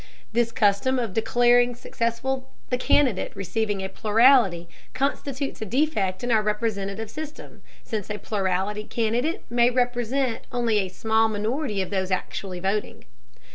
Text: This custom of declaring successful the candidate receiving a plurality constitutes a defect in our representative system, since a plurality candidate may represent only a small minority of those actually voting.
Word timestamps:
This 0.33 0.51
custom 0.51 0.97
of 0.97 1.13
declaring 1.13 1.75
successful 1.75 2.49
the 2.71 2.77
candidate 2.79 3.35
receiving 3.35 3.83
a 3.83 3.87
plurality 3.89 4.67
constitutes 4.95 5.61
a 5.61 5.65
defect 5.65 6.23
in 6.23 6.31
our 6.31 6.41
representative 6.41 7.11
system, 7.11 7.61
since 7.83 8.09
a 8.09 8.17
plurality 8.17 8.85
candidate 8.85 9.43
may 9.47 9.69
represent 9.69 10.41
only 10.51 10.79
a 10.79 10.87
small 10.89 11.29
minority 11.29 11.83
of 11.83 11.91
those 11.91 12.09
actually 12.09 12.59
voting. 12.59 13.05